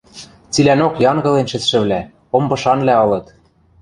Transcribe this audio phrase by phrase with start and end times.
[0.53, 2.01] Цилӓнок янгылен шӹцшӹвлӓ,
[2.35, 3.25] омпышанвлӓ ылыт.